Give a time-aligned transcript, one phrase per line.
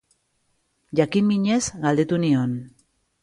[0.99, 2.57] Jakinminez galdetu nion.